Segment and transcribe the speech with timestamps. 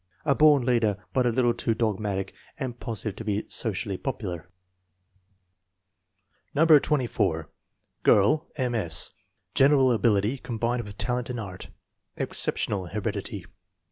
[0.25, 4.49] "A born leader, but a little too dogmatic and positive to be socially popular."
[6.55, 6.65] No.
[6.65, 7.51] 24.
[8.01, 8.73] Girl: M.
[8.73, 9.11] S.
[9.53, 11.69] General ability, combined with talent in art.
[12.17, 13.45] Exceptional heredity.